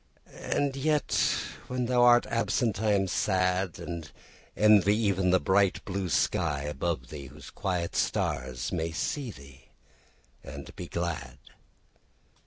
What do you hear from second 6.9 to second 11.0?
thee, Whose quiet stars may see thee and be